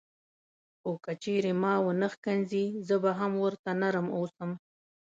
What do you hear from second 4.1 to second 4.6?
اوسم.